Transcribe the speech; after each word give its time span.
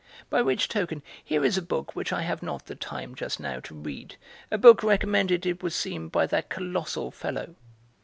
By 0.31 0.41
which 0.41 0.67
token, 0.67 1.03
here 1.23 1.45
is 1.45 1.59
a 1.59 1.61
book 1.61 1.95
which 1.95 2.11
I 2.11 2.23
have 2.23 2.41
not 2.41 2.65
the 2.65 2.73
time, 2.73 3.13
just 3.13 3.39
now, 3.39 3.59
to 3.59 3.75
read, 3.75 4.15
a 4.49 4.57
book 4.57 4.81
recommended, 4.81 5.45
it 5.45 5.61
would 5.61 5.73
seem, 5.73 6.09
by 6.09 6.25
that 6.25 6.49
colossal 6.49 7.11
fellow. 7.11 7.53